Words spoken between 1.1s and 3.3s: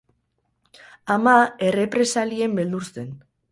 Ama errepresalien beldur zen.